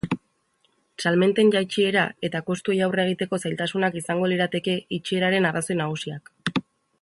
Salmenten 1.03 1.51
jaitsiera 1.55 2.05
eta 2.29 2.41
kostuei 2.47 2.77
aurre 2.87 3.05
egiteko 3.09 3.41
zailtasunak 3.45 3.99
izango 4.01 4.31
lirateke 4.33 4.79
itxieraren 4.99 5.47
arrazoi 5.51 5.79
nagusiak. 5.85 6.35